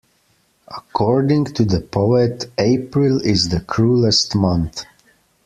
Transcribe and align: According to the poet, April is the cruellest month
According 0.67 1.45
to 1.53 1.63
the 1.63 1.79
poet, 1.79 2.51
April 2.57 3.21
is 3.21 3.49
the 3.49 3.59
cruellest 3.59 4.33
month 4.35 4.85